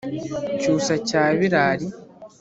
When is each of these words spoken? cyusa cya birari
cyusa 0.59 0.93
cya 1.09 1.23
birari 1.39 1.87